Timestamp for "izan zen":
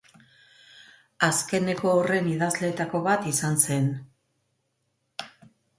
3.35-3.95